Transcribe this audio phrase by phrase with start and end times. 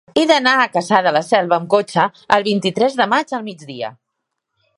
[0.19, 2.07] He d'anar a Cassà de la Selva amb cotxe
[2.39, 3.97] el vint-i-tres de maig al migdia.